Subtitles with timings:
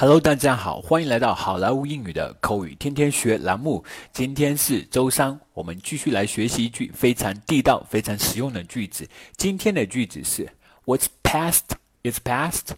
[0.00, 3.84] Hello，大家好，欢迎来到好莱坞英语的口语天天学栏目。
[4.12, 9.08] 今天是周三，我们继续来学习一句非常地道、非常实用的句子。
[9.36, 10.48] 今天的句子是
[10.84, 11.64] "What's past
[12.04, 12.76] is past.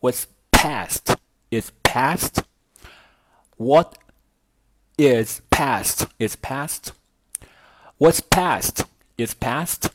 [0.00, 1.16] What's past
[1.48, 2.42] is past.
[3.56, 3.94] What
[4.98, 6.88] is past is past.
[7.96, 8.82] What's past
[9.16, 9.86] is past.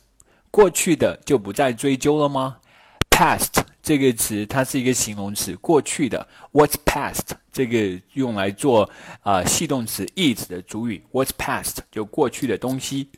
[0.50, 2.56] 过去的就不再追究了吗
[3.08, 6.27] ？Past 这个词它是一个形容词，过去的。
[6.51, 8.89] What's past 这个用来做
[9.21, 11.03] 啊系动词 is 的主语。
[11.11, 13.09] What's past 就过去的东西。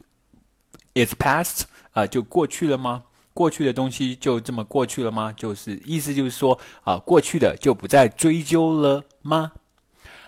[0.96, 3.04] Is past 啊就过去了吗？
[3.34, 5.34] 过去的东西就这么过去了吗？
[5.34, 9.54] 就是意思就是说啊过去的就不再追究了吗？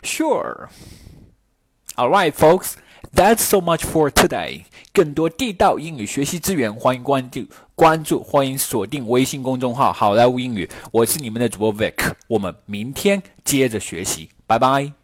[0.03, 0.71] Sure.
[1.97, 2.77] All right, folks.
[3.15, 4.63] That's so much for today.
[4.93, 10.69] 更多地道英语学习资源，欢迎关注关注，欢迎锁定微信公众号“好莱坞英语”。
[10.93, 14.98] 我是你们的主播 Vic，我们明天接着学习，拜拜。